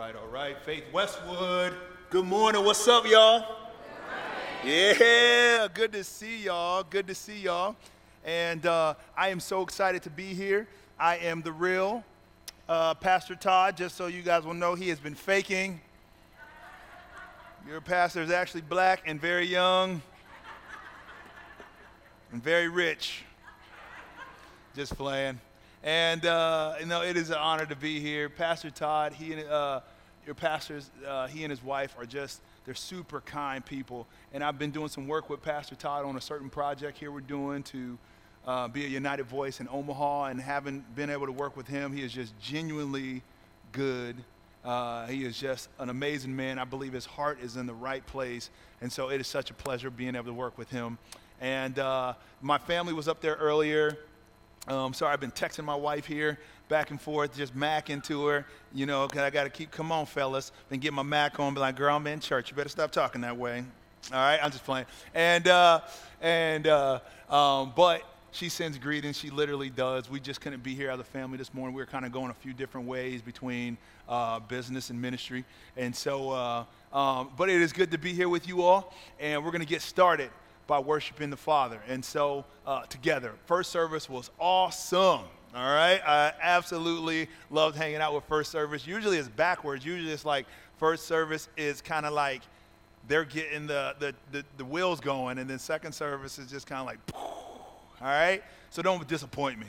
[0.00, 0.58] right, all right.
[0.62, 1.74] Faith Westwood.
[2.08, 2.64] Good morning.
[2.64, 3.44] What's up, y'all?
[4.64, 6.82] Yeah, good to see y'all.
[6.84, 7.76] Good to see y'all.
[8.24, 10.66] And uh, I am so excited to be here.
[10.98, 12.02] I am the real
[12.66, 15.82] uh, Pastor Todd, just so you guys will know, he has been faking.
[17.68, 20.00] Your pastor is actually black and very young
[22.32, 23.22] and very rich.
[24.74, 25.38] Just playing.
[25.82, 28.28] And, uh, you know, it is an honor to be here.
[28.28, 29.80] Pastor Todd, he and, uh,
[30.26, 34.06] your pastors, uh, he and his wife are just, they're super kind people.
[34.34, 37.20] And I've been doing some work with Pastor Todd on a certain project here we're
[37.20, 37.98] doing to
[38.46, 40.26] uh, be a United Voice in Omaha.
[40.26, 43.22] And having been able to work with him, he is just genuinely
[43.72, 44.16] good.
[44.62, 46.58] Uh, he is just an amazing man.
[46.58, 48.50] I believe his heart is in the right place.
[48.82, 50.98] And so it is such a pleasure being able to work with him.
[51.40, 53.96] And uh, my family was up there earlier.
[54.70, 56.38] Um, sorry, I've been texting my wife here
[56.68, 59.90] back and forth, just macking to her, you know, because I got to keep, come
[59.90, 62.52] on, fellas, and get my Mac on, be like, girl, I'm in church.
[62.52, 63.64] You better stop talking that way.
[64.12, 64.86] All right, I'm just playing.
[65.12, 65.80] And, uh,
[66.20, 69.18] and, uh, um, but she sends greetings.
[69.18, 70.08] She literally does.
[70.08, 71.74] We just couldn't be here as a family this morning.
[71.74, 73.76] We were kind of going a few different ways between
[74.08, 75.44] uh, business and ministry.
[75.76, 78.94] And so, uh, um, but it is good to be here with you all.
[79.18, 80.30] And we're going to get started
[80.70, 81.80] by worshiping the Father.
[81.88, 85.22] And so, uh, together, first service was awesome.
[85.52, 88.86] All right, I absolutely loved hanging out with first service.
[88.86, 89.84] Usually it's backwards.
[89.84, 90.46] Usually it's like
[90.78, 92.42] first service is kind of like
[93.08, 96.80] they're getting the, the, the, the, wheels going, and then second service is just kind
[96.80, 98.44] of like, all right?
[98.70, 99.66] So don't disappoint me.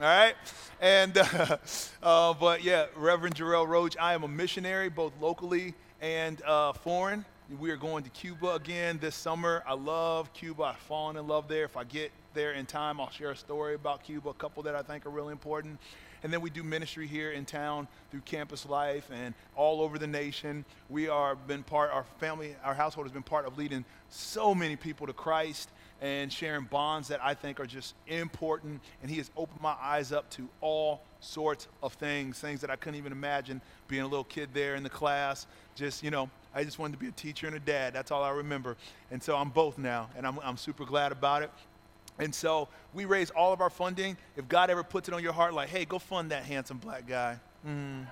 [0.00, 0.34] All right?
[0.80, 1.58] And, uh,
[2.02, 7.26] uh, but yeah, Reverend Jarrell Roach, I am a missionary both locally and uh, foreign.
[7.56, 9.62] We are going to Cuba again this summer.
[9.66, 10.64] I love Cuba.
[10.64, 11.64] I've fallen in love there.
[11.64, 14.74] If I get there in time, I'll share a story about Cuba, a couple that
[14.74, 15.78] I think are really important.
[16.22, 20.06] And then we do ministry here in town through campus life and all over the
[20.06, 20.64] nation.
[20.88, 24.76] We are been part, our family, our household has been part of leading so many
[24.76, 28.80] people to Christ and sharing bonds that I think are just important.
[29.02, 32.76] And he has opened my eyes up to all sorts of things, things that I
[32.76, 35.46] couldn't even imagine being a little kid there in the class.
[35.74, 37.94] Just, you know, I just wanted to be a teacher and a dad.
[37.94, 38.76] That's all I remember.
[39.10, 41.50] And so I'm both now, and I'm, I'm super glad about it.
[42.18, 44.16] And so we raise all of our funding.
[44.36, 47.06] If God ever puts it on your heart, like, hey, go fund that handsome black
[47.06, 47.38] guy.
[47.66, 48.06] Mm.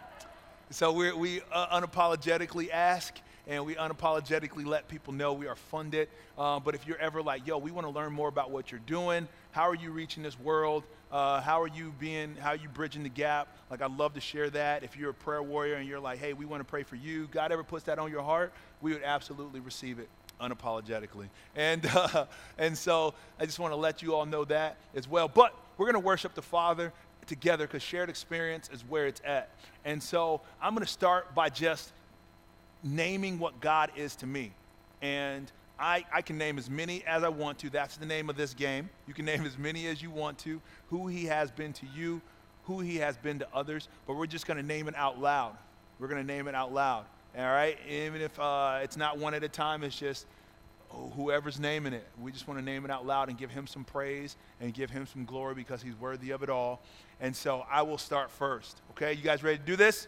[0.71, 3.15] So we we uh, unapologetically ask
[3.47, 6.09] and we unapologetically let people know we are funded.
[6.37, 8.81] Uh, but if you're ever like, yo, we want to learn more about what you're
[8.81, 10.83] doing, how are you reaching this world?
[11.13, 13.47] Uh, how are you being, how are you bridging the gap?
[13.71, 14.83] Like, I'd love to share that.
[14.83, 17.29] If you're a prayer warrior and you're like, hey, we want to pray for you,
[17.31, 18.53] God ever puts that on your heart,
[18.83, 20.09] we would absolutely receive it
[20.41, 21.29] unapologetically.
[21.55, 22.27] And, uh,
[22.59, 25.29] and so I just want to let you all know that as well.
[25.29, 26.93] But we're going to worship the Father
[27.27, 29.51] together because shared experience is where it's at.
[29.85, 31.93] And so I'm going to start by just
[32.83, 34.53] naming what God is to me.
[35.03, 37.71] And I, I can name as many as I want to.
[37.71, 38.89] That's the name of this game.
[39.07, 42.23] You can name as many as you want to, who he has been to you,
[42.65, 45.57] who he has been to others, but we're just going to name it out loud.
[45.99, 47.05] We're going to name it out loud.
[47.37, 47.79] All right?
[47.89, 50.27] Even if uh, it's not one at a time, it's just
[50.93, 52.07] oh, whoever's naming it.
[52.21, 54.91] We just want to name it out loud and give him some praise and give
[54.91, 56.81] him some glory because he's worthy of it all.
[57.21, 58.81] And so I will start first.
[58.93, 59.13] Okay?
[59.13, 60.07] You guys ready to do this?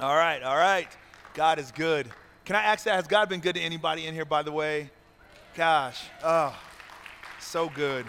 [0.00, 0.88] All right, all right.
[1.34, 2.08] God is good.
[2.44, 2.94] Can I ask that?
[2.94, 4.90] Has God been good to anybody in here, by the way?
[5.54, 6.56] Gosh, oh,
[7.40, 8.06] so good.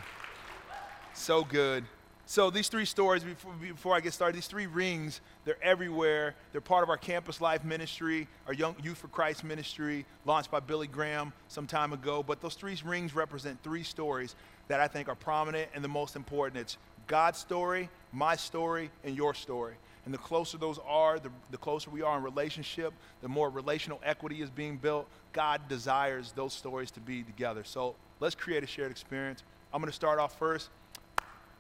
[1.14, 1.84] So good.
[2.26, 6.36] So these three stories, before, before I get started, these three rings, they're everywhere.
[6.52, 10.60] They're part of our campus life ministry, our Young Youth for Christ ministry, launched by
[10.60, 12.24] Billy Graham some time ago.
[12.24, 14.36] But those three rings represent three stories
[14.68, 16.62] that I think are prominent and the most important.
[16.62, 19.76] It's God's story, my story, and your story.
[20.06, 24.00] And the closer those are, the, the closer we are in relationship, the more relational
[24.04, 25.08] equity is being built.
[25.34, 27.64] God desires those stories to be together.
[27.64, 29.44] So let's create a shared experience.
[29.74, 30.70] I'm going to start off first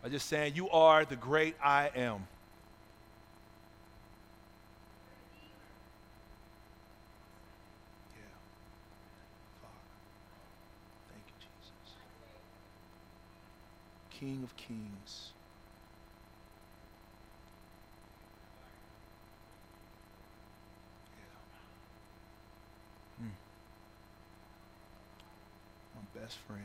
[0.01, 2.27] by just saying, You are the great I am.
[14.19, 15.31] King of Kings.
[23.17, 23.27] Hmm.
[25.95, 26.61] My best friend.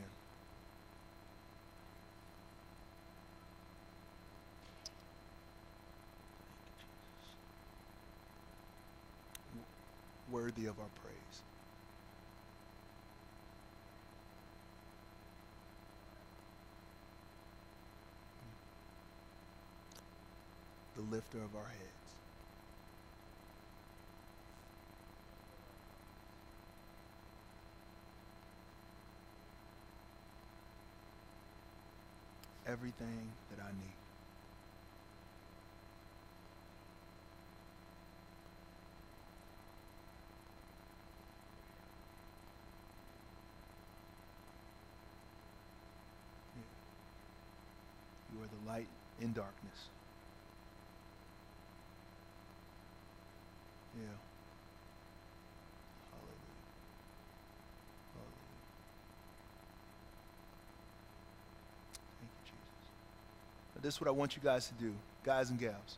[10.29, 11.24] Worthy of our praise.
[21.11, 21.81] lifter of our heads.
[32.67, 33.93] Everything that I need.
[48.33, 48.87] You are the light
[49.21, 49.89] in darkness.
[56.11, 56.35] Hallelujah.
[58.13, 58.35] Hallelujah.
[62.19, 62.91] Thank you, Jesus.
[63.75, 64.93] Now, this is what I want you guys to do,
[65.23, 65.97] guys and gals.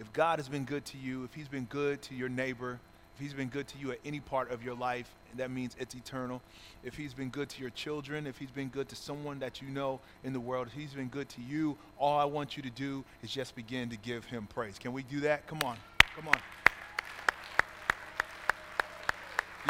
[0.00, 2.80] If God has been good to you, if He's been good to your neighbor,
[3.14, 5.94] if He's been good to you at any part of your life, that means it's
[5.94, 6.40] eternal.
[6.82, 9.68] If He's been good to your children, if He's been good to someone that you
[9.68, 12.70] know in the world, if He's been good to you, all I want you to
[12.70, 14.78] do is just begin to give Him praise.
[14.78, 15.46] Can we do that?
[15.46, 15.76] Come on.
[16.16, 16.38] Come on.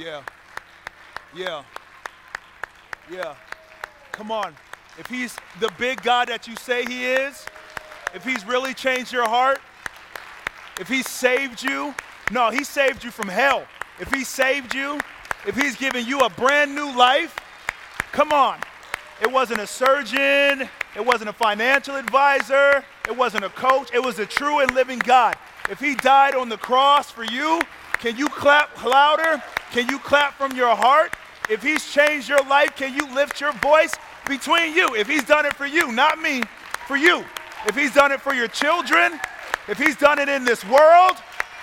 [0.03, 0.23] Yeah.
[1.33, 1.63] Yeah.
[3.09, 3.37] Yeah.
[4.11, 4.57] Come on.
[4.99, 7.47] If he's the big God that you say he is,
[8.13, 9.61] if he's really changed your heart,
[10.81, 11.95] if he saved you,
[12.33, 13.65] no, he saved you from hell.
[14.01, 14.99] If he saved you,
[15.47, 17.37] if he's given you a brand new life,
[18.11, 18.59] come on.
[19.21, 24.19] It wasn't a surgeon, it wasn't a financial advisor, it wasn't a coach, it was
[24.19, 25.37] a true and living God.
[25.71, 27.61] If he died on the cross for you,
[28.01, 29.41] can you clap louder?
[29.73, 31.15] Can you clap from your heart?
[31.49, 33.95] If he's changed your life, can you lift your voice
[34.27, 34.95] between you?
[34.95, 36.43] If he's done it for you, not me,
[36.87, 37.25] for you.
[37.67, 39.19] If he's done it for your children,
[39.69, 41.17] if he's done it in this world,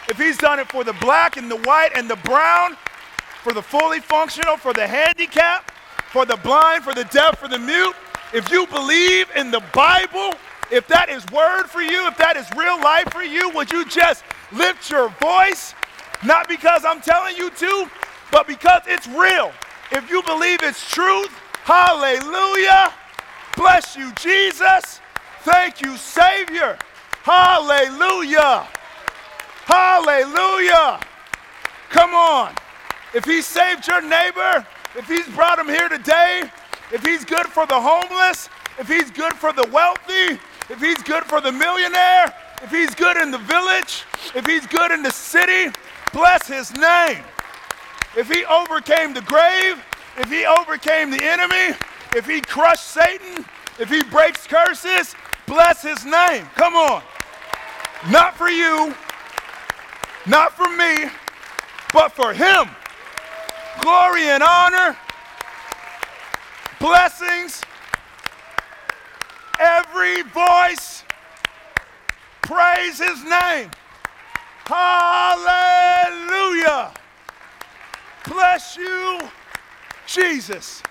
[0.09, 2.75] if he's done it for the black and the white and the brown,
[3.44, 5.71] for the fully functional, for the handicapped,
[6.11, 7.95] for the blind, for the deaf, for the mute,
[8.33, 10.33] if you believe in the Bible,
[10.71, 13.85] if that is word for you, if that is real life for you, would you
[13.85, 15.75] just lift your voice?
[16.23, 17.89] Not because I'm telling you to,
[18.31, 19.51] but because it's real.
[19.91, 21.31] If you believe it's truth,
[21.63, 22.93] hallelujah.
[23.57, 25.01] Bless you, Jesus.
[25.41, 26.77] Thank you, Savior.
[27.23, 28.67] Hallelujah.
[29.65, 30.99] Hallelujah.
[31.89, 32.53] Come on.
[33.13, 34.65] If he saved your neighbor,
[34.95, 36.43] if he's brought him here today,
[36.91, 40.39] if he's good for the homeless, if he's good for the wealthy,
[40.69, 44.03] if he's good for the millionaire, if he's good in the village,
[44.35, 45.71] if he's good in the city,
[46.13, 47.23] bless his name.
[48.17, 49.83] If he overcame the grave,
[50.17, 51.75] if he overcame the enemy,
[52.15, 53.45] if he crushed Satan,
[53.79, 55.15] if he breaks curses,
[55.45, 56.45] bless his name.
[56.56, 57.03] Come on.
[58.09, 58.95] Not for you,
[60.25, 61.09] not for me,
[61.94, 62.69] but for him.
[63.81, 64.97] Glory and honor,
[66.79, 67.61] blessings,
[69.59, 71.03] every voice,
[72.41, 73.69] praise his name.
[74.65, 75.33] Hallelujah.
[78.29, 79.19] Bless you,
[80.05, 80.83] Jesus.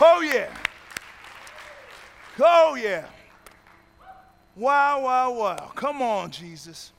[0.00, 0.52] Oh, yeah.
[2.40, 3.06] Oh, yeah.
[4.56, 5.72] Wow, wow, wow.
[5.76, 6.92] Come on, Jesus.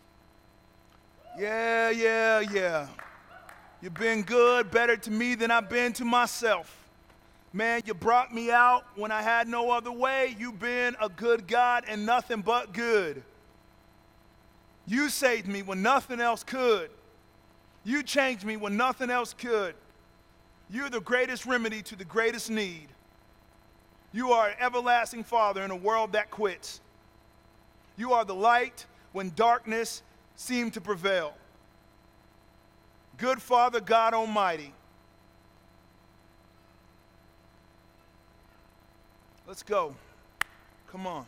[1.37, 2.87] Yeah, yeah, yeah.
[3.81, 6.73] You've been good, better to me than I've been to myself.
[7.51, 10.33] Man, you brought me out when I had no other way.
[10.39, 13.21] You've been a good God and nothing but good.
[14.85, 16.89] You saved me when nothing else could.
[17.87, 19.73] You changed me when nothing else could.
[20.69, 22.89] You're the greatest remedy to the greatest need.
[24.11, 26.81] You are an everlasting Father in a world that quits.
[27.95, 30.03] You are the light when darkness
[30.35, 31.33] seemed to prevail.
[33.15, 34.73] Good Father, God Almighty.
[39.47, 39.95] Let's go.
[40.91, 41.25] Come on.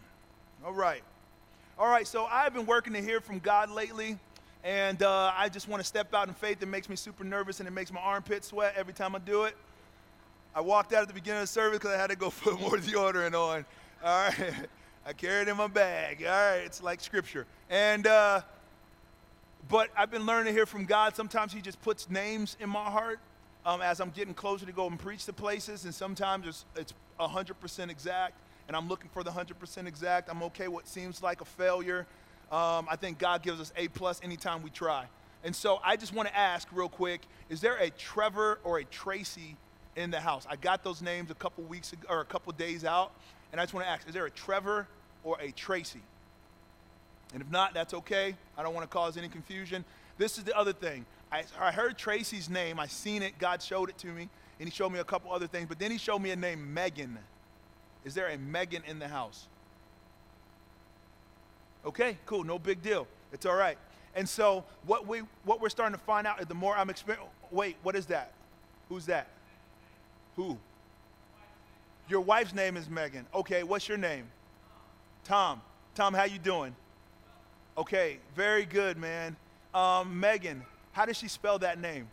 [0.65, 1.03] All right.
[1.77, 4.17] All right, so I've been working to hear from God lately,
[4.63, 6.61] and uh, I just want to step out in faith.
[6.61, 9.43] It makes me super nervous, and it makes my armpit sweat every time I do
[9.43, 9.55] it.
[10.55, 12.59] I walked out at the beginning of the service because I had to go put
[12.59, 13.65] more deodorant on.
[14.03, 14.53] All right.
[15.05, 16.23] I carry it in my bag.
[16.23, 16.61] All right.
[16.65, 17.47] It's like scripture.
[17.69, 18.41] And, uh,
[19.69, 21.15] but I've been learning to hear from God.
[21.15, 23.19] Sometimes He just puts names in my heart
[23.65, 26.93] um, as I'm getting closer to go and preach to places, and sometimes it's, it's
[27.19, 28.33] 100% exact,
[28.67, 30.29] and I'm looking for the 100% exact.
[30.29, 32.07] I'm okay what seems like a failure.
[32.51, 35.05] Um, I think God gives us A plus anytime we try.
[35.43, 38.83] And so I just want to ask real quick: Is there a Trevor or a
[38.83, 39.55] Tracy
[39.95, 40.47] in the house?
[40.49, 43.13] I got those names a couple weeks ago, or a couple days out,
[43.51, 44.87] and I just want to ask: Is there a Trevor
[45.23, 46.01] or a Tracy?
[47.33, 48.35] And if not, that's okay.
[48.57, 49.85] I don't want to cause any confusion.
[50.17, 51.05] This is the other thing.
[51.31, 52.79] I, I heard Tracy's name.
[52.79, 53.37] I seen it.
[53.37, 54.29] God showed it to me,
[54.59, 55.67] and He showed me a couple other things.
[55.67, 57.17] But then He showed me a name, Megan.
[58.03, 59.47] Is there a Megan in the house?
[61.85, 62.43] Okay, cool.
[62.43, 63.07] No big deal.
[63.31, 63.77] It's all right.
[64.15, 67.29] And so what we what we're starting to find out is the more I'm experiencing.
[67.51, 68.33] Wait, what is that?
[68.89, 69.27] Who's that?
[70.35, 70.57] Who?
[72.07, 73.25] Your wife's name is Megan.
[73.33, 74.25] Okay, what's your name?
[75.23, 75.61] Tom.
[75.95, 76.75] Tom, how you doing?
[77.77, 79.35] Okay, very good, man.
[79.73, 82.07] Um, Megan, how does she spell that name?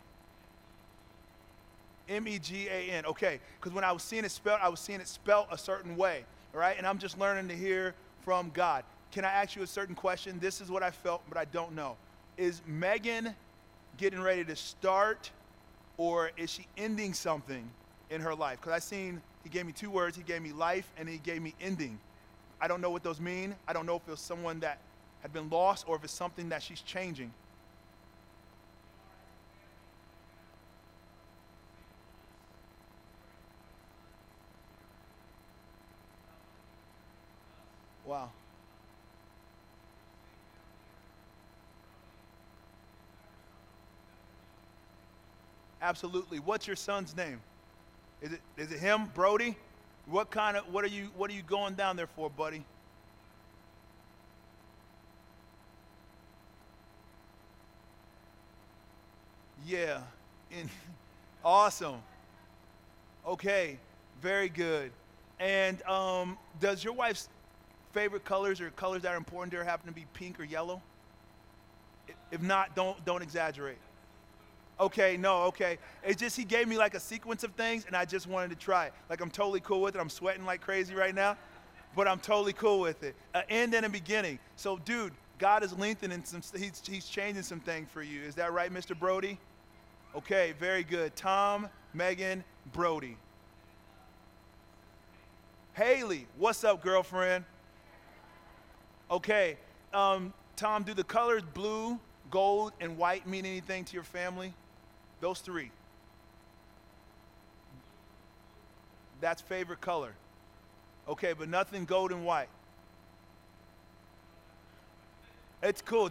[2.08, 3.06] M E G A N.
[3.06, 5.96] Okay, because when I was seeing it spelled, I was seeing it spelled a certain
[5.96, 6.76] way, all right?
[6.76, 7.94] And I'm just learning to hear
[8.24, 8.84] from God.
[9.16, 10.38] Can I ask you a certain question?
[10.40, 11.96] This is what I felt, but I don't know.
[12.36, 13.34] Is Megan
[13.96, 15.30] getting ready to start,
[15.96, 17.66] or is she ending something
[18.10, 18.60] in her life?
[18.60, 20.18] Because I seen he gave me two words.
[20.18, 21.98] He gave me life, and he gave me ending.
[22.60, 23.54] I don't know what those mean.
[23.66, 24.80] I don't know if it was someone that
[25.22, 27.32] had been lost or if it's something that she's changing.
[38.04, 38.30] Wow.
[45.86, 46.40] Absolutely.
[46.40, 47.38] What's your son's name?
[48.20, 49.54] Is it is it him, Brody?
[50.06, 52.64] What kind of what are you what are you going down there for, buddy?
[59.64, 60.00] Yeah.
[60.50, 60.68] In,
[61.44, 62.02] awesome.
[63.24, 63.78] Okay.
[64.20, 64.90] Very good.
[65.38, 67.28] And um, does your wife's
[67.92, 70.82] favorite colors or colors that are important to her happen to be pink or yellow?
[72.32, 73.78] If not, don't don't exaggerate.
[74.78, 75.78] Okay, no, okay.
[76.04, 78.56] It's just he gave me like a sequence of things and I just wanted to
[78.56, 78.92] try it.
[79.08, 80.00] Like I'm totally cool with it.
[80.00, 81.36] I'm sweating like crazy right now,
[81.94, 83.14] but I'm totally cool with it.
[83.34, 84.38] An end and a beginning.
[84.56, 88.22] So, dude, God is lengthening some, he's, he's changing some things for you.
[88.22, 88.98] Is that right, Mr.
[88.98, 89.38] Brody?
[90.14, 91.16] Okay, very good.
[91.16, 93.16] Tom, Megan, Brody.
[95.72, 97.44] Haley, what's up, girlfriend?
[99.10, 99.56] Okay,
[99.92, 101.98] um, Tom, do the colors blue,
[102.30, 104.54] gold, and white mean anything to your family?
[105.20, 105.70] Those three.
[109.20, 110.12] That's favorite color.
[111.08, 112.48] Okay, but nothing gold and white.
[115.62, 116.10] It's cool.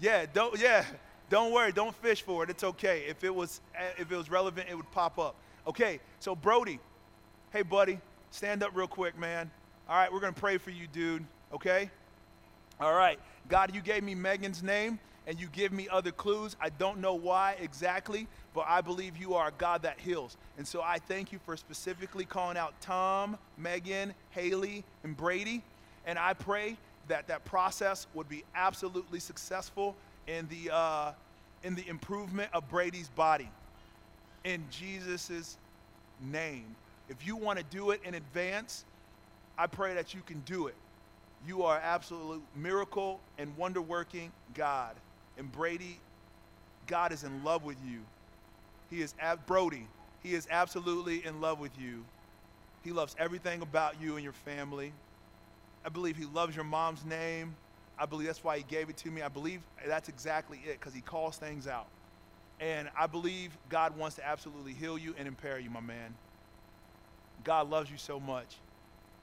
[0.00, 0.84] Yeah, don't yeah,
[1.28, 2.50] don't worry, don't fish for it.
[2.50, 3.04] It's okay.
[3.08, 5.34] If it was eh, if it was relevant, it would pop up.
[5.66, 6.78] Okay, so Brody,
[7.52, 8.00] hey buddy,
[8.30, 9.50] stand up real quick, man.
[9.88, 11.24] All right, we're gonna pray for you, dude.
[11.52, 11.90] Okay?
[12.80, 13.18] All right.
[13.48, 14.98] God, you gave me Megan's name
[15.30, 16.56] and you give me other clues.
[16.60, 20.36] I don't know why exactly, but I believe you are a God that heals.
[20.58, 25.62] And so I thank you for specifically calling out Tom, Megan, Haley, and Brady.
[26.04, 29.94] And I pray that that process would be absolutely successful
[30.26, 31.12] in the, uh,
[31.62, 33.48] in the improvement of Brady's body.
[34.42, 35.58] In Jesus'
[36.20, 36.74] name.
[37.08, 38.84] If you want to do it in advance,
[39.56, 40.74] I pray that you can do it.
[41.46, 44.96] You are absolute miracle and wonder working God.
[45.40, 45.98] And Brady,
[46.86, 48.00] God is in love with you.
[48.90, 49.86] He is, ab- Brody,
[50.22, 52.04] he is absolutely in love with you.
[52.84, 54.92] He loves everything about you and your family.
[55.82, 57.56] I believe he loves your mom's name.
[57.98, 59.22] I believe that's why he gave it to me.
[59.22, 61.86] I believe that's exactly it because he calls things out.
[62.60, 66.14] And I believe God wants to absolutely heal you and impair you, my man.
[67.44, 68.56] God loves you so much.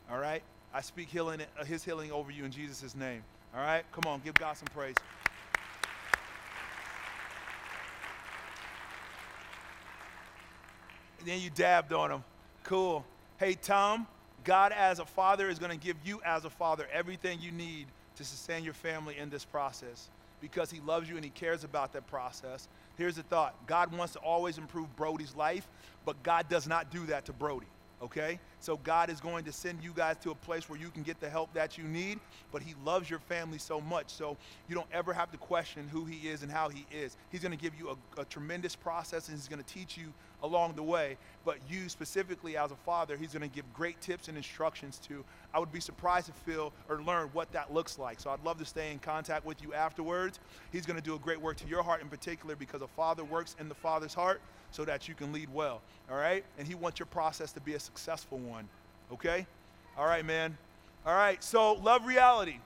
[0.10, 0.42] All right?
[0.74, 3.24] I speak healing, uh, his healing over you in Jesus' name.
[3.56, 3.84] All right?
[3.92, 4.96] Come on, give God some praise.
[11.20, 12.24] And then you dabbed on him.
[12.64, 13.06] Cool.
[13.38, 14.08] Hey, Tom,
[14.44, 17.88] God as a father is going to give you as a father everything you need
[18.16, 20.10] to sustain your family in this process
[20.42, 22.68] because he loves you and he cares about that process.
[22.98, 25.68] Here's the thought God wants to always improve Brody's life,
[26.06, 27.68] but God does not do that to Brody
[28.02, 28.40] okay?
[28.60, 31.20] So God is going to send you guys to a place where you can get
[31.20, 32.20] the help that you need,
[32.52, 34.38] but He loves your family so much, so
[34.68, 37.18] you don't ever have to question who He is and how He is.
[37.32, 40.14] He's going to give you a, a tremendous process and He's going to teach you
[40.44, 44.28] along the way, but you specifically as a father, He's going to give great tips
[44.28, 45.24] and instructions to.
[45.54, 48.20] I would be surprised to feel or learn what that looks like.
[48.20, 50.40] So I'd love to stay in contact with you afterwards.
[50.72, 53.24] He's going to do a great work to your heart in particular because a father
[53.24, 55.82] works in the father's heart so that you can lead well.
[56.10, 56.44] All right?
[56.58, 58.68] And He wants your process to be a successful one.
[59.12, 59.46] Okay?
[59.98, 60.58] All right, man.
[61.06, 62.60] All right, so love reality.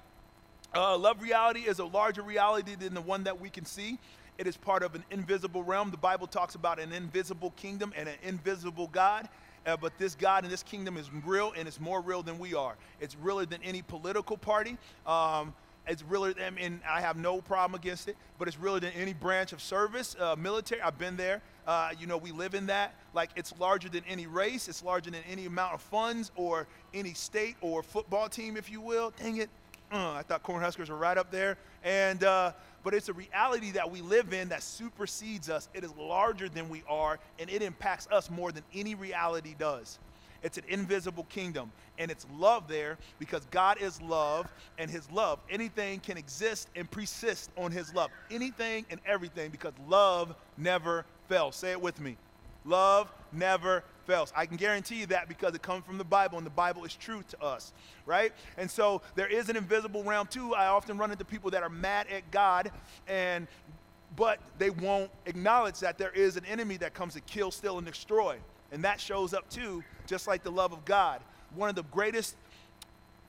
[0.73, 3.99] Uh, love reality is a larger reality than the one that we can see.
[4.37, 5.91] It is part of an invisible realm.
[5.91, 9.29] The Bible talks about an invisible kingdom and an invisible God.
[9.65, 12.55] Uh, but this God and this kingdom is real, and it's more real than we
[12.55, 12.75] are.
[12.99, 14.77] It's realer than any political party.
[15.05, 15.53] Um,
[15.87, 19.13] it's really, I mean, I have no problem against it, but it's really than any
[19.13, 20.81] branch of service, uh, military.
[20.81, 21.41] I've been there.
[21.65, 22.95] Uh, you know, we live in that.
[23.13, 24.67] Like, it's larger than any race.
[24.67, 28.81] It's larger than any amount of funds or any state or football team, if you
[28.81, 29.11] will.
[29.17, 29.49] Dang it.
[29.91, 31.57] Uh, I thought Cornhuskers were right up there.
[31.83, 35.67] And, uh, but it's a reality that we live in that supersedes us.
[35.73, 39.99] It is larger than we are, and it impacts us more than any reality does.
[40.43, 41.71] It's an invisible kingdom.
[41.97, 45.39] And it's love there because God is love and his love.
[45.49, 48.09] Anything can exist and persist on his love.
[48.29, 51.55] Anything and everything because love never fails.
[51.55, 52.17] Say it with me.
[52.65, 54.31] Love never fails.
[54.35, 56.93] I can guarantee you that because it comes from the Bible and the Bible is
[56.93, 57.73] true to us,
[58.05, 58.33] right?
[58.57, 60.53] And so there is an invisible realm too.
[60.53, 62.71] I often run into people that are mad at God
[63.07, 63.47] and
[64.15, 67.87] but they won't acknowledge that there is an enemy that comes to kill, steal, and
[67.87, 68.37] destroy.
[68.71, 71.21] And that shows up too, just like the love of God.
[71.55, 72.35] One of the greatest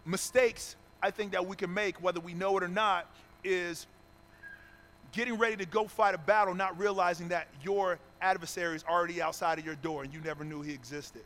[0.05, 3.07] mistakes I think that we can make, whether we know it or not,
[3.43, 3.87] is
[5.11, 9.59] getting ready to go fight a battle, not realizing that your adversary is already outside
[9.59, 11.23] of your door and you never knew he existed.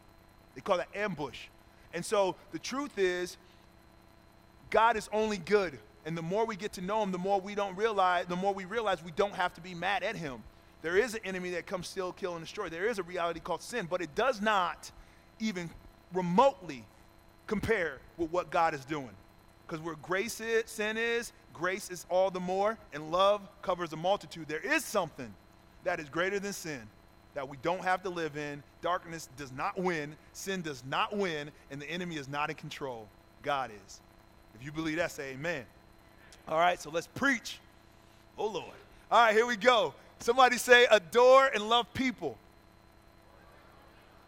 [0.55, 1.47] They call that ambush.
[1.93, 3.37] And so the truth is,
[4.71, 5.79] God is only good.
[6.05, 8.55] And the more we get to know him, the more we don't realize, the more
[8.55, 10.43] we realize we don't have to be mad at him.
[10.87, 12.69] There is an enemy that comes steal, kill, and destroy.
[12.69, 14.89] There is a reality called sin, but it does not
[15.41, 15.69] even
[16.15, 16.85] remotely
[17.49, 19.11] compare with what God is doing.
[19.67, 23.97] Because where grace is, sin is, grace is all the more, and love covers a
[23.97, 24.47] multitude.
[24.47, 25.35] There is something
[25.83, 26.83] that is greater than sin
[27.35, 28.63] that we don't have to live in.
[28.81, 33.09] Darkness does not win, sin does not win, and the enemy is not in control.
[33.43, 34.01] God is.
[34.55, 35.65] If you believe that, say amen.
[36.47, 37.59] All right, so let's preach.
[38.39, 38.77] Oh, Lord.
[39.11, 39.93] All right, here we go.
[40.19, 42.39] Somebody say, adore and love people.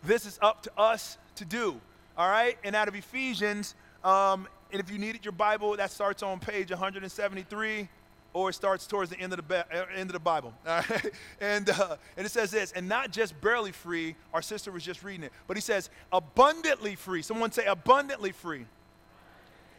[0.02, 1.80] This is up to us to do.
[2.16, 6.22] All right, and out of Ephesians, um, and if you needed your Bible, that starts
[6.22, 7.88] on page 173
[8.34, 10.52] or it starts towards the end of the, uh, end of the Bible.
[10.66, 11.10] All right?
[11.40, 15.02] and, uh, and it says this, and not just barely free, our sister was just
[15.02, 17.22] reading it, but he says abundantly free.
[17.22, 18.66] Someone say abundantly free.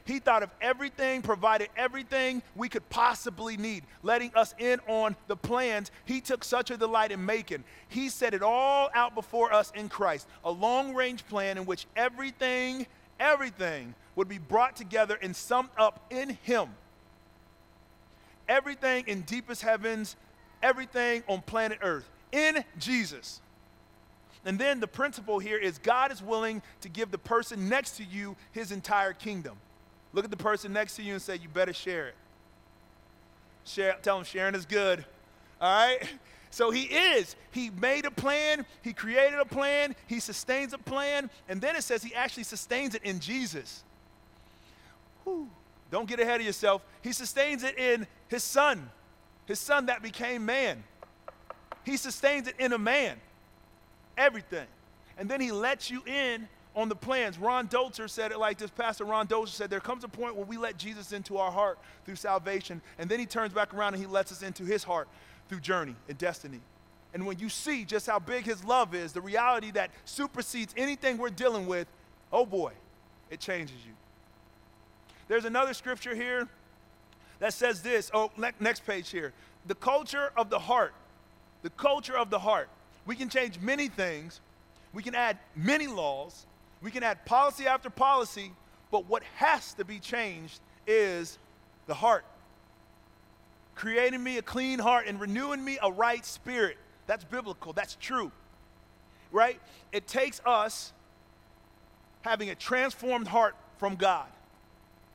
[0.09, 5.35] He thought of everything, provided everything we could possibly need, letting us in on the
[5.35, 7.63] plans he took such a delight in making.
[7.89, 11.85] He set it all out before us in Christ, a long range plan in which
[11.95, 12.87] everything,
[13.19, 16.69] everything would be brought together and summed up in him.
[18.47, 20.15] Everything in deepest heavens,
[20.63, 23.41] everything on planet Earth, in Jesus.
[24.43, 28.03] And then the principle here is God is willing to give the person next to
[28.03, 29.55] you his entire kingdom.
[30.13, 32.15] Look at the person next to you and say, You better share it.
[33.65, 35.05] Share, tell them sharing is good.
[35.61, 35.99] All right?
[36.51, 37.35] So he is.
[37.51, 41.83] He made a plan, he created a plan, he sustains a plan, and then it
[41.83, 43.83] says he actually sustains it in Jesus.
[45.23, 45.47] Whew.
[45.91, 46.83] Don't get ahead of yourself.
[47.01, 48.89] He sustains it in his son,
[49.45, 50.83] his son that became man.
[51.83, 53.17] He sustains it in a man.
[54.17, 54.67] Everything.
[55.17, 57.37] And then he lets you in on the plans.
[57.37, 60.45] Ron Dolzer said it like this Pastor Ron Dolzer said, There comes a point where
[60.45, 64.03] we let Jesus into our heart through salvation, and then he turns back around and
[64.03, 65.07] he lets us into his heart
[65.47, 66.61] through journey and destiny.
[67.13, 71.17] And when you see just how big his love is, the reality that supersedes anything
[71.17, 71.87] we're dealing with,
[72.31, 72.73] oh boy,
[73.29, 73.93] it changes you.
[75.27, 76.47] There's another scripture here
[77.39, 78.11] that says this.
[78.13, 79.33] Oh, next page here.
[79.65, 80.93] The culture of the heart.
[81.63, 82.69] The culture of the heart.
[83.05, 84.39] We can change many things,
[84.93, 86.45] we can add many laws,
[86.81, 88.51] we can add policy after policy,
[88.91, 91.37] but what has to be changed is
[91.87, 92.25] the heart.
[93.75, 96.77] Creating me a clean heart and renewing me a right spirit.
[97.07, 98.31] That's biblical, that's true.
[99.31, 99.59] Right?
[99.91, 100.93] It takes us
[102.21, 104.27] having a transformed heart from God.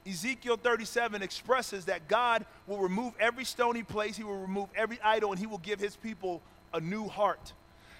[0.06, 5.30] Ezekiel 37 expresses that God will remove every stony place, He will remove every idol,
[5.30, 7.52] and He will give His people a new heart.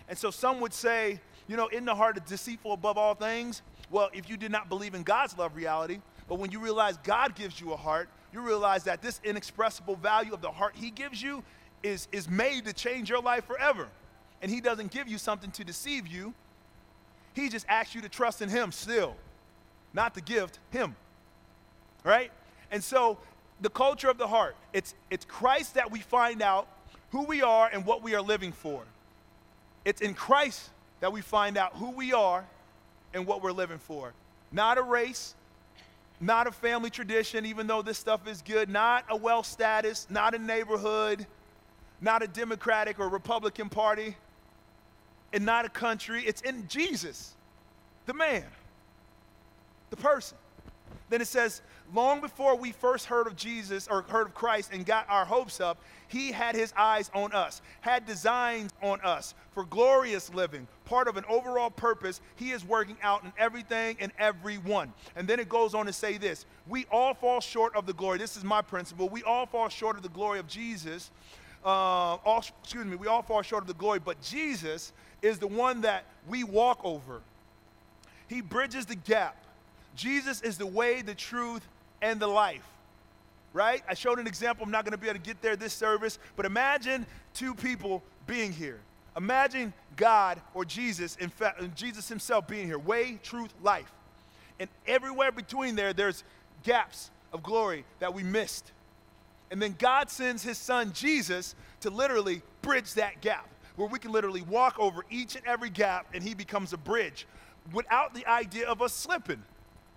[0.09, 3.63] And so some would say, you know, in the heart is deceitful above all things.
[3.91, 7.35] Well, if you did not believe in God's love reality, but when you realize God
[7.35, 11.23] gives you a heart, you realize that this inexpressible value of the heart He gives
[11.23, 11.43] you
[11.83, 13.89] is, is made to change your life forever.
[14.43, 16.35] And He doesn't give you something to deceive you,
[17.35, 19.15] He just asks you to trust in Him still,
[19.93, 20.97] not the gift, Him.
[22.03, 22.31] Right?
[22.71, 23.19] And so,
[23.61, 26.69] the culture of the heart, it's, it's Christ that we find out
[27.11, 28.83] who we are and what we are living for.
[29.85, 30.71] It's in Christ
[31.05, 32.47] that we find out who we are
[33.13, 34.15] and what we're living for.
[34.51, 35.35] Not a race,
[36.19, 40.33] not a family tradition, even though this stuff is good, not a wealth status, not
[40.33, 41.27] a neighborhood,
[42.01, 44.17] not a Democratic or Republican Party,
[45.35, 46.23] and not a country.
[46.23, 47.35] It's in Jesus,
[48.07, 48.47] the man,
[49.91, 50.39] the person.
[51.15, 51.63] Then it says,
[51.95, 55.61] long before we first heard of Jesus or heard of Christ and got our hopes
[55.61, 61.07] up, he had his eyes on us, had designs on us for glorious living, part
[61.07, 64.93] of an overall purpose he is working out in everything and everyone.
[65.15, 68.19] And then it goes on to say this We all fall short of the glory.
[68.19, 69.09] This is my principle.
[69.09, 71.13] We all fall short of the glory of Jesus.
[71.65, 75.47] Uh, all, excuse me, we all fall short of the glory, but Jesus is the
[75.47, 77.21] one that we walk over.
[78.27, 79.44] He bridges the gap.
[79.95, 81.67] Jesus is the way, the truth,
[82.03, 82.65] and the life.
[83.53, 83.83] Right?
[83.89, 84.65] I showed an example.
[84.65, 88.03] I'm not going to be able to get there this service, but imagine two people
[88.27, 88.81] being here.
[89.17, 92.79] Imagine God or Jesus, in fact, Jesus himself being here.
[92.79, 93.93] Way, truth, life.
[94.59, 96.25] And everywhere between there, there's
[96.65, 98.73] gaps of glory that we missed.
[99.51, 104.11] And then God sends his son Jesus to literally bridge that gap, where we can
[104.11, 107.27] literally walk over each and every gap and he becomes a bridge
[107.73, 109.43] without the idea of us slipping.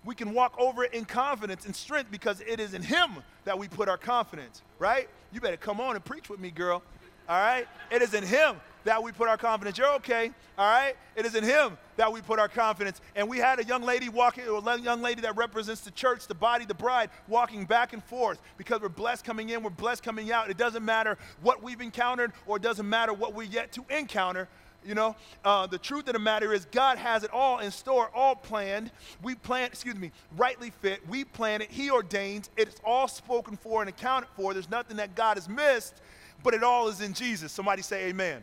[0.04, 3.58] We can walk over it in confidence and strength because it is in him that
[3.58, 5.08] we put our confidence, right?
[5.32, 6.82] You better come on and preach with me, girl.
[7.28, 7.66] All right?
[7.90, 8.56] It is in him
[8.88, 9.76] that we put our confidence.
[9.76, 10.94] You're okay, all right?
[11.14, 13.00] It is in Him that we put our confidence.
[13.14, 16.34] And we had a young lady walking, a young lady that represents the church, the
[16.34, 20.32] body, the bride, walking back and forth because we're blessed coming in, we're blessed coming
[20.32, 20.48] out.
[20.48, 24.48] It doesn't matter what we've encountered or it doesn't matter what we're yet to encounter.
[24.86, 28.10] You know, uh, the truth of the matter is God has it all in store,
[28.14, 28.90] all planned.
[29.22, 31.06] We plan, excuse me, rightly fit.
[31.08, 31.70] We plan it.
[31.70, 32.48] He ordains.
[32.56, 34.54] It's all spoken for and accounted for.
[34.54, 35.94] There's nothing that God has missed,
[36.42, 37.52] but it all is in Jesus.
[37.52, 38.42] Somebody say amen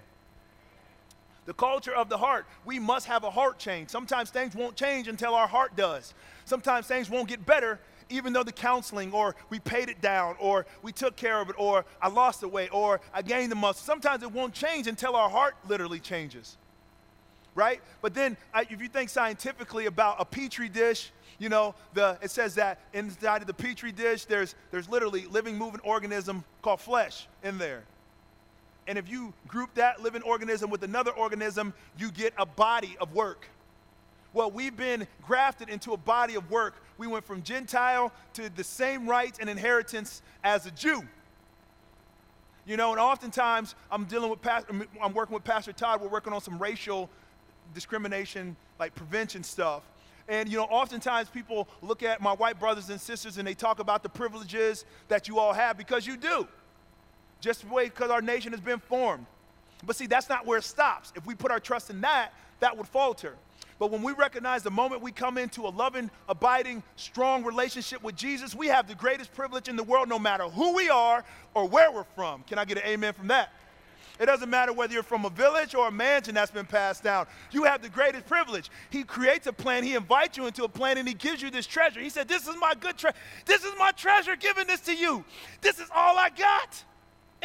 [1.45, 2.45] the culture of the heart.
[2.65, 3.89] We must have a heart change.
[3.89, 6.13] Sometimes things won't change until our heart does.
[6.45, 10.65] Sometimes things won't get better even though the counseling or we paid it down or
[10.81, 13.83] we took care of it or I lost the weight or I gained the muscle.
[13.83, 16.57] Sometimes it won't change until our heart literally changes.
[17.53, 17.81] Right?
[18.01, 22.55] But then if you think scientifically about a petri dish, you know, the, it says
[22.55, 27.57] that inside of the petri dish, there's, there's literally living, moving organism called flesh in
[27.57, 27.83] there.
[28.87, 33.13] And if you group that living organism with another organism, you get a body of
[33.13, 33.47] work.
[34.33, 36.75] Well, we've been grafted into a body of work.
[36.97, 41.03] We went from Gentile to the same rights and inheritance as a Jew.
[42.65, 46.01] You know, and oftentimes I'm dealing with, I'm working with Pastor Todd.
[46.01, 47.10] We're working on some racial
[47.73, 49.84] discrimination, like prevention stuff.
[50.27, 53.79] And, you know, oftentimes people look at my white brothers and sisters and they talk
[53.79, 56.47] about the privileges that you all have because you do
[57.41, 59.25] just the way because our nation has been formed.
[59.86, 61.13] But see, that's not where it stops.
[61.15, 63.36] If we put our trust in that, that would falter.
[63.77, 68.15] But when we recognize the moment we come into a loving, abiding, strong relationship with
[68.15, 71.67] Jesus, we have the greatest privilege in the world no matter who we are or
[71.67, 72.43] where we're from.
[72.43, 73.51] Can I get an amen from that?
[74.17, 77.27] It doesn't matter whether you're from a village or a mansion that's been passed down.
[77.51, 78.69] You have the greatest privilege.
[78.89, 81.67] He creates a plan, he invites you into a plan, and he gives you this
[81.67, 81.99] treasure.
[81.99, 83.17] He said, This is my good treasure.
[83.45, 85.25] This is my treasure giving this to you.
[85.59, 86.83] This is all I got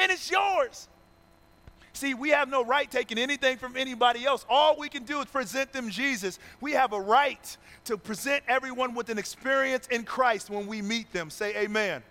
[0.00, 0.88] and it's yours.
[1.92, 4.46] See, we have no right taking anything from anybody else.
[4.48, 6.38] All we can do is present them Jesus.
[6.60, 11.12] We have a right to present everyone with an experience in Christ when we meet
[11.12, 11.30] them.
[11.30, 12.02] Say amen.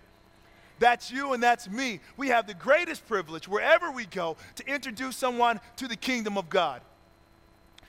[0.78, 2.00] That's you and that's me.
[2.16, 6.48] We have the greatest privilege wherever we go to introduce someone to the kingdom of
[6.48, 6.80] God.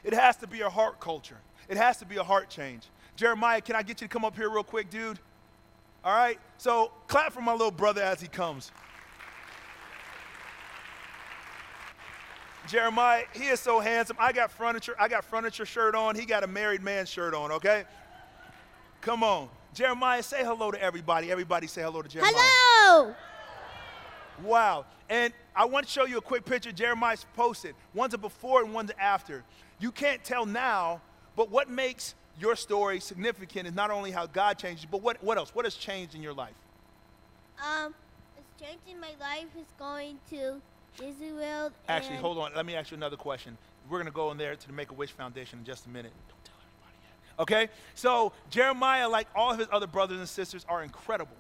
[0.04, 1.38] It has to be a heart culture,
[1.70, 2.84] it has to be a heart change.
[3.16, 5.20] Jeremiah, can I get you to come up here real quick, dude?
[6.04, 6.40] All right?
[6.58, 8.72] So clap for my little brother as he comes.
[12.68, 14.18] Jeremiah, he is so handsome.
[14.20, 16.16] I got furniture, I got furniture shirt on.
[16.16, 17.84] He got a married man shirt on, okay?
[19.02, 19.50] Come on.
[19.74, 21.32] Jeremiah, say hello to everybody.
[21.32, 22.34] Everybody say hello to Jeremiah.
[22.36, 23.16] Hello.
[24.44, 24.86] Wow.
[25.10, 27.76] And I want to show you a quick picture Jeremiah's posted.
[27.94, 29.44] One's a before and one's after.
[29.80, 31.02] You can't tell now,
[31.36, 35.22] but what makes your story significant is not only how God changed you, but what,
[35.24, 35.54] what else?
[35.54, 36.54] What has changed in your life?
[37.60, 37.94] Um,
[38.38, 40.62] it's changed in my life is going to
[40.98, 41.74] Disney World.
[41.88, 42.52] Actually, hold on.
[42.56, 43.58] Let me ask you another question.
[43.90, 45.90] We're going to go in there to the Make a Wish Foundation in just a
[45.90, 46.12] minute.
[46.28, 47.68] Don't tell everybody yet.
[47.68, 47.74] Okay?
[47.96, 51.36] So, Jeremiah, like all of his other brothers and sisters, are incredible.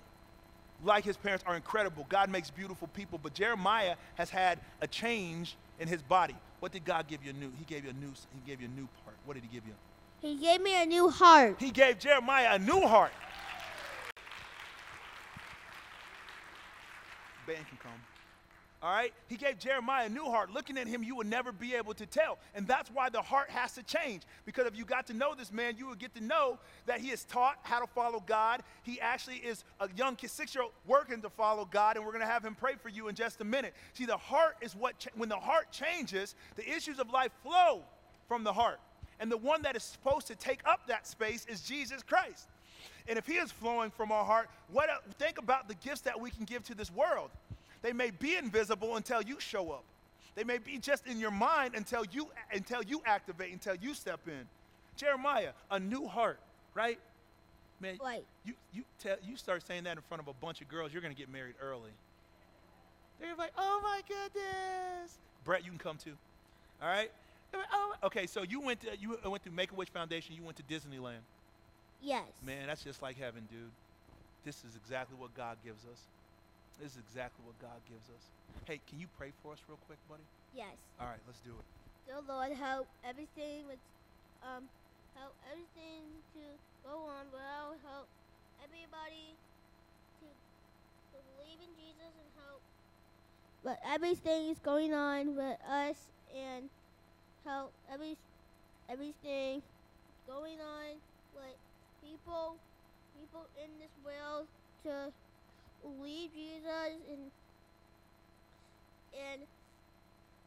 [0.83, 2.07] Like his parents, are incredible.
[2.09, 3.19] God makes beautiful people.
[3.21, 6.35] But Jeremiah has had a change in his body.
[6.59, 7.51] What did God give you new?
[7.57, 9.15] He gave you a new, he gave you a new part.
[9.25, 9.73] What did he give you?
[10.21, 11.55] He gave me a new heart.
[11.59, 13.11] He gave Jeremiah a new heart.
[17.47, 17.91] Band can come.
[18.83, 19.13] All right?
[19.27, 20.51] He gave Jeremiah a new heart.
[20.51, 22.39] Looking at him, you would never be able to tell.
[22.55, 24.23] And that's why the heart has to change.
[24.43, 27.11] Because if you got to know this man, you would get to know that he
[27.11, 28.63] is taught how to follow God.
[28.81, 31.95] He actually is a young six year old, working to follow God.
[31.95, 33.75] And we're going to have him pray for you in just a minute.
[33.93, 37.83] See, the heart is what, cha- when the heart changes, the issues of life flow
[38.27, 38.79] from the heart.
[39.19, 42.47] And the one that is supposed to take up that space is Jesus Christ.
[43.07, 46.19] And if he is flowing from our heart, what, uh, think about the gifts that
[46.19, 47.29] we can give to this world.
[47.81, 49.83] They may be invisible until you show up.
[50.35, 54.21] They may be just in your mind until you until you activate, until you step
[54.27, 54.47] in.
[54.95, 56.39] Jeremiah, a new heart,
[56.73, 56.99] right?
[57.79, 58.23] Man, right.
[58.45, 61.01] you you tell you start saying that in front of a bunch of girls, you're
[61.01, 61.91] gonna get married early.
[63.19, 65.17] They're like, oh my goodness.
[65.43, 66.13] Brett, you can come too.
[66.81, 67.11] All right?
[67.73, 70.35] Oh, okay, so you went to you went through Make a Wish Foundation.
[70.35, 71.21] You went to Disneyland.
[72.01, 72.23] Yes.
[72.45, 73.59] Man, that's just like heaven, dude.
[74.43, 75.99] This is exactly what God gives us.
[76.81, 78.25] This is exactly what God gives us.
[78.65, 80.25] Hey, can you pray for us real quick, buddy?
[80.57, 80.73] Yes.
[80.97, 81.65] All right, let's do it.
[82.09, 83.77] Dear Lord, help everything with,
[84.41, 84.65] um,
[85.13, 86.41] help everything to
[86.81, 87.77] go on well.
[87.85, 88.09] Help
[88.65, 89.37] everybody
[90.17, 90.27] to,
[91.13, 92.65] to believe in Jesus and help.
[93.61, 96.65] But everything is going on with us and
[97.45, 98.17] help every
[98.89, 99.61] everything
[100.25, 100.97] going on
[101.37, 101.57] with
[102.01, 102.57] people
[103.13, 104.49] people in this world
[104.83, 105.13] to
[105.81, 107.31] believe Jesus and
[109.13, 109.41] and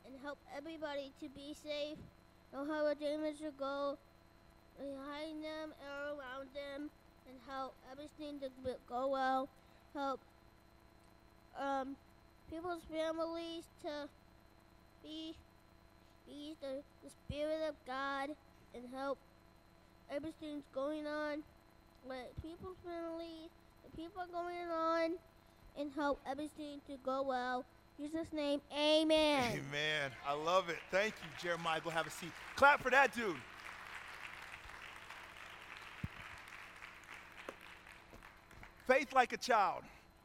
[0.06, 1.98] and help everybody to be safe.
[2.52, 3.98] Know how the demons should go
[4.78, 6.90] behind them and around them,
[7.28, 8.48] and help everything to
[8.88, 9.48] go well.
[9.94, 10.20] Help
[11.58, 11.96] um,
[12.50, 14.08] people's families to
[15.02, 15.34] be
[16.26, 18.30] be the, the spirit of God,
[18.74, 19.18] and help
[20.10, 21.42] everything's going on
[22.06, 23.50] with people's families.
[23.96, 25.12] People going on,
[25.78, 27.64] and help everything to go well.
[27.96, 29.52] Jesus' name, Amen.
[29.52, 30.10] Amen.
[30.26, 30.78] I love it.
[30.90, 31.80] Thank you, Jeremiah.
[31.82, 32.32] Go have a seat.
[32.56, 33.36] Clap for that dude.
[38.86, 39.82] Faith like a child,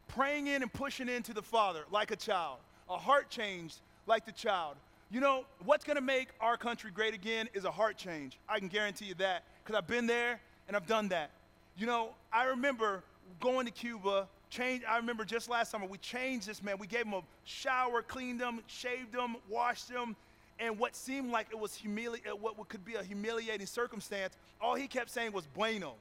[0.07, 2.57] praying in and pushing into the Father like a child,
[2.89, 4.75] a heart change like the child.
[5.11, 8.37] You know, what's going to make our country great again is a heart change.
[8.49, 11.31] I can guarantee you that because I've been there and I've done that.
[11.77, 13.03] You know, I remember
[13.39, 16.77] going to Cuba, change, I remember just last summer, we changed this man.
[16.79, 20.15] We gave him a shower, cleaned him, shaved him, washed him,
[20.59, 24.75] and what seemed like it was humili- uh, what could be a humiliating circumstance, all
[24.75, 25.93] he kept saying was bueno.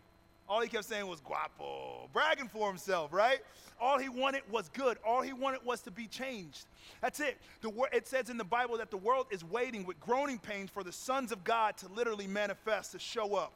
[0.49, 3.41] All he kept saying was guapo, bragging for himself, right?
[3.79, 4.97] All he wanted was good.
[5.07, 6.65] All he wanted was to be changed.
[7.03, 7.37] That's it.
[7.61, 10.71] The wor- it says in the Bible that the world is waiting with groaning pains
[10.71, 13.53] for the sons of God to literally manifest, to show up.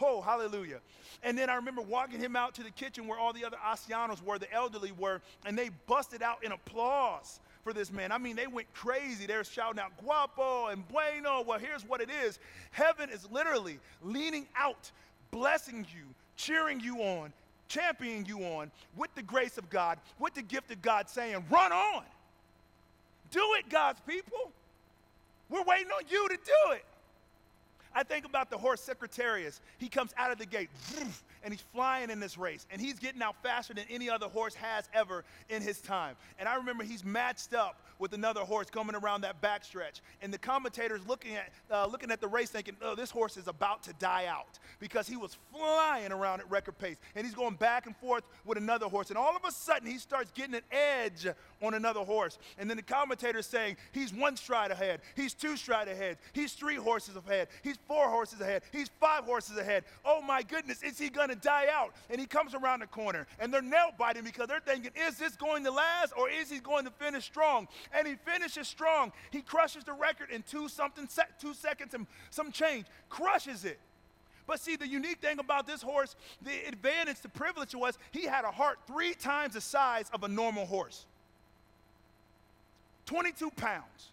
[0.00, 0.80] Oh, hallelujah.
[1.22, 4.22] And then I remember walking him out to the kitchen where all the other ancianos
[4.22, 8.10] were, the elderly were, and they busted out in applause for this man.
[8.10, 9.26] I mean, they went crazy.
[9.26, 11.44] They're shouting out, guapo and bueno.
[11.46, 12.38] Well, here's what it is
[12.72, 14.90] heaven is literally leaning out,
[15.30, 16.04] blessing you,
[16.36, 17.32] cheering you on,
[17.68, 21.72] championing you on with the grace of God, with the gift of God, saying, run
[21.72, 22.04] on.
[23.30, 24.50] Do it, God's people.
[25.48, 26.84] We're waiting on you to do it.
[27.94, 29.58] I think about the horse Secretariat.
[29.78, 30.70] He comes out of the gate
[31.44, 34.54] and he's flying in this race and he's getting out faster than any other horse
[34.54, 36.16] has ever in his time.
[36.38, 40.00] And I remember he's matched up with another horse coming around that backstretch.
[40.20, 43.46] And the commentators looking at, uh, looking at the race thinking, oh, this horse is
[43.46, 46.96] about to die out because he was flying around at record pace.
[47.14, 49.10] And he's going back and forth with another horse.
[49.10, 51.28] And all of a sudden, he starts getting an edge
[51.62, 52.38] on another horse.
[52.58, 56.76] And then the commentators saying, he's one stride ahead, he's two stride ahead, he's three
[56.76, 59.84] horses ahead, he's four horses ahead, he's five horses ahead.
[60.04, 61.94] Oh my goodness, is he going to die out?
[62.10, 65.36] And he comes around the corner and they're nail biting because they're thinking, is this
[65.36, 67.68] going to last or is he going to finish strong?
[67.92, 69.12] And he finishes strong.
[69.30, 71.08] He crushes the record in two something,
[71.40, 73.78] two seconds and some change, crushes it.
[74.46, 78.44] But see, the unique thing about this horse, the advantage, the privilege was he had
[78.44, 81.06] a heart three times the size of a normal horse.
[83.06, 84.11] 22 pounds.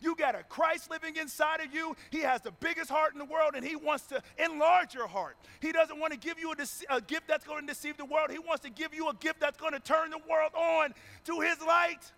[0.00, 1.96] You got a Christ living inside of you.
[2.10, 5.36] He has the biggest heart in the world and he wants to enlarge your heart.
[5.60, 8.04] He doesn't want to give you a, dece- a gift that's going to deceive the
[8.04, 8.30] world.
[8.30, 11.40] He wants to give you a gift that's going to turn the world on to
[11.40, 12.12] his light.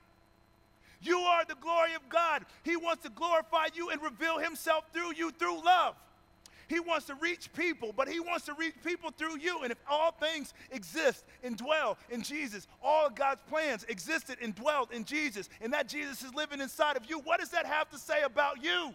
[1.01, 2.45] You are the glory of God.
[2.63, 5.95] He wants to glorify you and reveal himself through you through love.
[6.71, 9.63] He wants to reach people, but he wants to reach people through you.
[9.65, 14.93] And if all things exist and dwell in Jesus, all God's plans existed and dwelled
[14.93, 17.99] in Jesus, and that Jesus is living inside of you, what does that have to
[17.99, 18.95] say about you?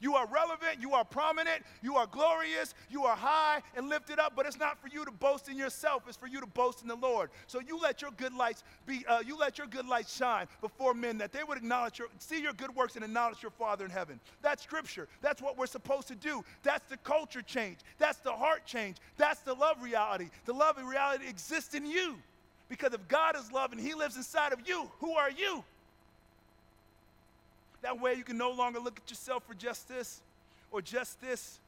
[0.00, 4.34] You are relevant, you are prominent, you are glorious, you are high and lifted up,
[4.36, 6.88] but it's not for you to boast in yourself, it's for you to boast in
[6.88, 7.30] the Lord.
[7.46, 10.94] So you let your good lights be, uh, you let your good lights shine before
[10.94, 13.90] men that they would acknowledge your, see your good works and acknowledge your Father in
[13.90, 14.20] heaven.
[14.42, 15.08] That's scripture.
[15.22, 16.44] That's what we're supposed to do.
[16.62, 17.78] That's the culture change.
[17.98, 18.96] That's the heart change.
[19.16, 20.30] That's the love reality.
[20.44, 22.16] The love reality exists in you.
[22.68, 25.62] Because if God is love and He lives inside of you, who are you?
[27.84, 30.22] That way you can no longer look at yourself for just this
[30.72, 31.60] or just this,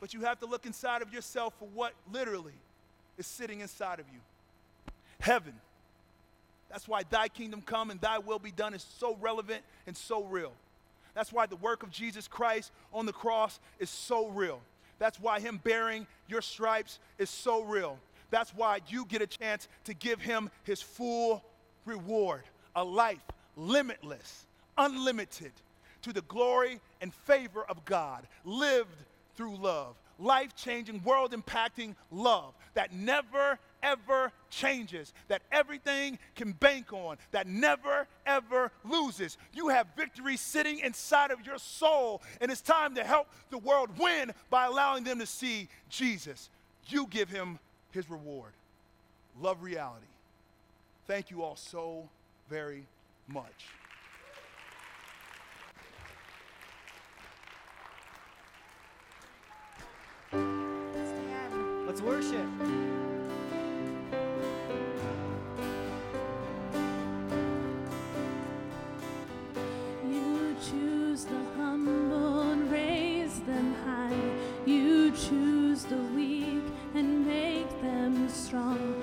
[0.00, 2.54] but you have to look inside of yourself for what literally
[3.18, 4.18] is sitting inside of you.
[5.20, 5.52] Heaven.
[6.70, 10.24] That's why thy kingdom come and thy will be done is so relevant and so
[10.24, 10.54] real.
[11.12, 14.62] That's why the work of Jesus Christ on the cross is so real.
[14.98, 17.98] That's why him bearing your stripes is so real.
[18.30, 21.44] That's why you get a chance to give him his full
[21.84, 23.20] reward, a life
[23.54, 25.52] limitless, unlimited,
[26.02, 28.96] to the glory and favor of God, lived
[29.36, 29.96] through love.
[30.18, 37.46] Life changing, world impacting love that never, ever changes, that everything can bank on, that
[37.46, 39.36] never, ever loses.
[39.52, 43.90] You have victory sitting inside of your soul, and it's time to help the world
[43.98, 46.50] win by allowing them to see Jesus.
[46.86, 47.58] You give him
[47.90, 48.52] his reward.
[49.40, 50.06] Love reality.
[51.06, 52.08] Thank you all so
[52.48, 52.84] very
[53.28, 53.66] much.
[61.92, 62.48] Let's worship.
[70.08, 74.16] You choose the humble and raise them high.
[74.64, 79.02] You choose the weak and make them strong.